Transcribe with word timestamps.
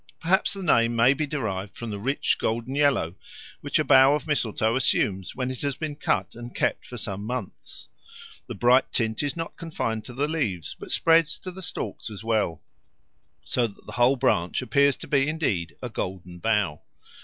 Perhaps 0.19 0.53
the 0.53 0.63
name 0.63 0.95
may 0.95 1.13
be 1.13 1.27
derived 1.27 1.75
from 1.75 1.91
the 1.91 1.99
rich 1.99 2.37
golden 2.39 2.73
yellow 2.73 3.13
which 3.59 3.77
a 3.77 3.83
bough 3.83 4.15
of 4.15 4.25
mistletoe 4.25 4.75
assumes 4.75 5.35
when 5.35 5.51
it 5.51 5.61
has 5.61 5.75
been 5.75 5.95
cut 5.95 6.33
and 6.33 6.55
kept 6.55 6.87
for 6.87 6.97
some 6.97 7.23
months; 7.23 7.87
the 8.47 8.55
bright 8.55 8.91
tint 8.91 9.21
is 9.21 9.37
not 9.37 9.55
confined 9.57 10.03
to 10.05 10.13
the 10.13 10.27
leaves, 10.27 10.75
but 10.79 10.89
spreads 10.89 11.37
to 11.37 11.51
the 11.51 11.61
stalks 11.61 12.09
as 12.09 12.23
well, 12.23 12.63
so 13.43 13.67
that 13.67 13.85
the 13.85 13.91
whole 13.91 14.15
branch 14.15 14.63
appears 14.63 14.97
to 14.97 15.07
be 15.07 15.27
indeed 15.29 15.75
a 15.83 15.89
Golden 15.89 16.39
Bough. 16.39 16.81